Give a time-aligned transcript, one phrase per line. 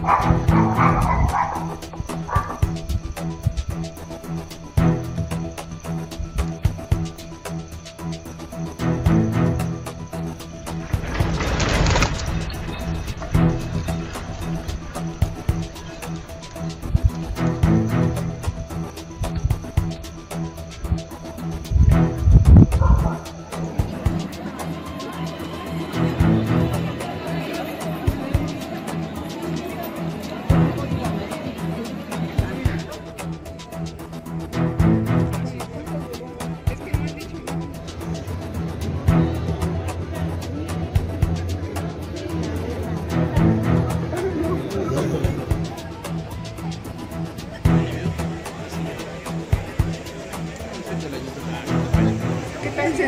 [0.00, 1.19] ¿Qué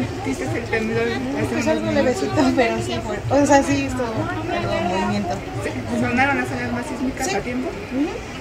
[0.06, 1.04] sentiste el temblor?
[1.52, 3.18] Pues algo levecito, pero sí fue.
[3.42, 5.34] O sea, sí estuvo algo de movimiento.
[6.00, 7.34] ¿Sonaron las alarmas más sísmicas Sí.
[7.36, 7.68] a tiempo?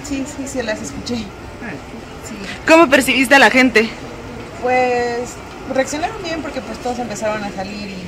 [0.04, 1.16] Sí, sí, sí, las escuché.
[1.64, 1.74] Ah,
[2.28, 2.36] Sí.
[2.68, 3.90] ¿Cómo percibiste a la gente?
[4.62, 5.34] Pues
[5.74, 8.01] reaccionaron bien porque pues todos empezaron a salir y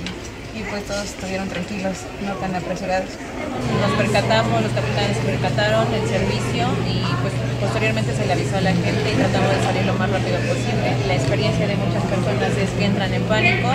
[0.74, 1.94] pues todos estuvieron tranquilos,
[2.26, 3.14] no tan apresurados.
[3.14, 8.62] Nos percatamos, los capitanes se percataron del servicio y pues posteriormente se le avisó a
[8.62, 10.98] la gente y tratamos de salir lo más rápido posible.
[11.06, 13.70] La experiencia de muchas personas es que entran en pánico.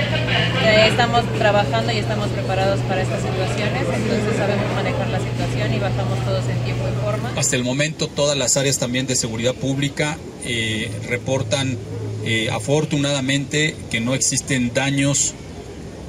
[0.91, 6.19] Estamos trabajando y estamos preparados para estas situaciones, entonces sabemos manejar la situación y bajamos
[6.25, 7.31] todos en tiempo y forma.
[7.37, 11.79] Hasta el momento todas las áreas también de seguridad pública eh, reportan
[12.25, 15.35] eh, afortunadamente que no existen daños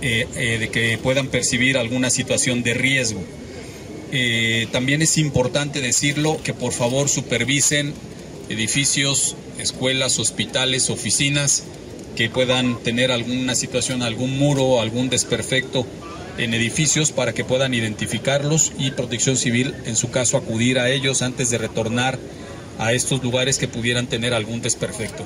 [0.02, 3.22] eh, eh, de que puedan percibir alguna situación de riesgo.
[4.12, 7.94] Eh, también es importante decirlo que por favor supervisen
[8.50, 11.64] edificios, escuelas, hospitales, oficinas
[12.16, 15.86] que puedan tener alguna situación, algún muro, algún desperfecto
[16.38, 21.22] en edificios para que puedan identificarlos y Protección Civil, en su caso, acudir a ellos
[21.22, 22.18] antes de retornar
[22.78, 25.26] a estos lugares que pudieran tener algún desperfecto.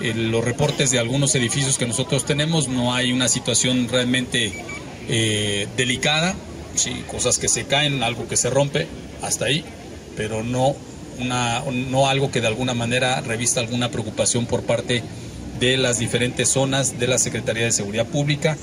[0.00, 4.64] En los reportes de algunos edificios que nosotros tenemos no hay una situación realmente
[5.08, 6.34] eh, delicada,
[6.74, 8.86] sí, cosas que se caen, algo que se rompe,
[9.22, 9.64] hasta ahí,
[10.16, 10.74] pero no,
[11.18, 15.02] una, no algo que de alguna manera revista alguna preocupación por parte
[15.58, 18.56] de las diferentes zonas de la Secretaría de Seguridad Pública.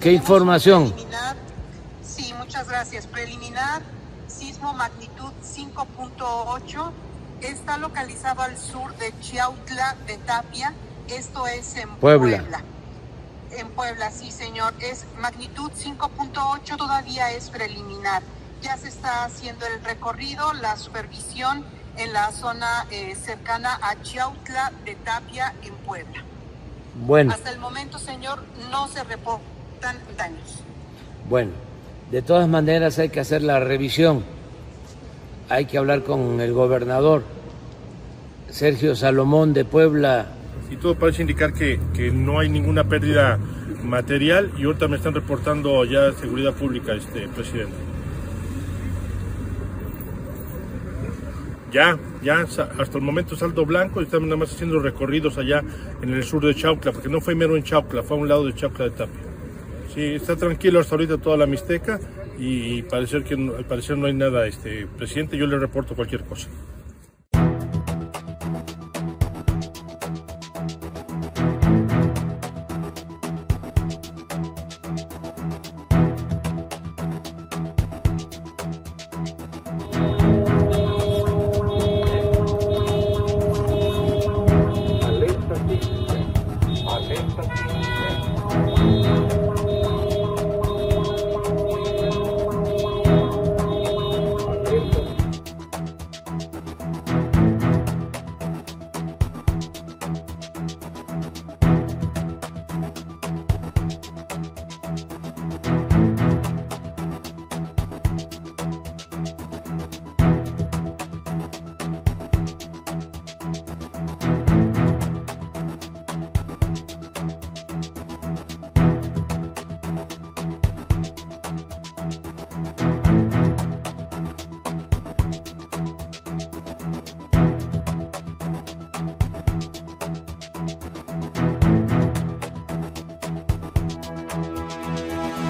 [0.00, 0.92] ¿Qué información?
[0.92, 1.36] Preliminar,
[2.02, 3.06] sí, muchas gracias.
[3.06, 3.82] Preliminar,
[4.26, 6.90] sismo magnitud 5.8,
[7.48, 10.72] está localizado al sur de Chiautla de Tapia,
[11.08, 12.38] esto es en Puebla.
[12.38, 12.60] Puebla.
[13.58, 14.72] En Puebla, sí, señor.
[14.80, 18.22] Es magnitud 5.8, todavía es preliminar.
[18.62, 21.64] Ya se está haciendo el recorrido, la supervisión
[21.98, 26.22] en la zona eh, cercana a Chiautla de Tapia, en Puebla.
[26.94, 30.60] Bueno, Hasta el momento, señor, no se reportan daños.
[31.28, 31.52] bueno.
[32.10, 34.22] De todas maneras hay que hacer la revisión.
[35.52, 37.24] Hay que hablar con el gobernador
[38.48, 40.28] Sergio Salomón de Puebla.
[40.70, 43.38] y todo parece indicar que, que no hay ninguna pérdida
[43.84, 47.74] material y ahorita me están reportando ya seguridad pública, este presidente.
[51.70, 55.62] Ya, ya, hasta el momento saldo blanco y estamos nada más haciendo recorridos allá
[56.00, 58.46] en el sur de Chaucla, porque no fue mero en Chaucla, fue a un lado
[58.46, 59.20] de Chaucla de Tapia.
[59.92, 62.00] Sí, está tranquilo hasta ahorita toda la Mixteca
[62.38, 66.48] y, parecer que al parecer no hay nada, este presidente, yo le reporto cualquier cosa.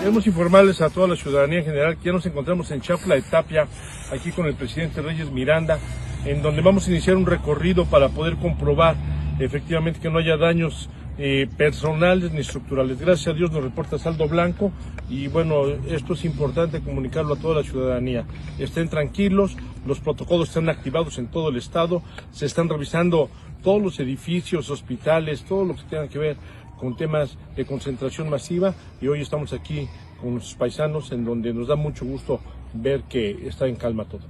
[0.02, 3.22] Queremos informarles a toda la ciudadanía en general que ya nos encontramos en Chapla de
[3.22, 3.68] Tapia,
[4.12, 5.78] aquí con el presidente Reyes Miranda,
[6.24, 8.96] en donde vamos a iniciar un recorrido para poder comprobar
[9.38, 12.98] efectivamente que no haya daños eh, personales ni estructurales.
[12.98, 14.72] Gracias a Dios nos reporta saldo blanco
[15.08, 18.24] y bueno, esto es importante comunicarlo a toda la ciudadanía.
[18.58, 19.56] Estén tranquilos,
[19.86, 22.02] los protocolos están activados en todo el estado,
[22.32, 23.30] se están revisando
[23.62, 26.36] todos los edificios, hospitales, todo lo que tenga que ver
[26.82, 29.88] con temas de concentración masiva y hoy estamos aquí
[30.20, 32.40] con nuestros paisanos en donde nos da mucho gusto
[32.74, 34.22] ver que está en calma todo.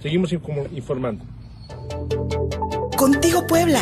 [0.00, 1.24] Seguimos informando.
[2.96, 3.80] Contigo Puebla.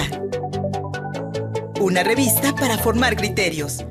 [1.82, 3.84] Una revista para formar criterios.